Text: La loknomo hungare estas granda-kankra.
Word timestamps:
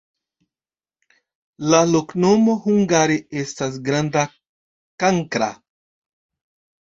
La 1.73 1.81
loknomo 1.89 2.55
hungare 2.63 3.17
estas 3.41 3.77
granda-kankra. 3.89 5.51